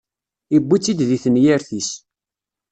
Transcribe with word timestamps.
Iwwi-tt-id 0.55 0.99
di 1.09 1.17
tenyirt-is. 1.23 1.91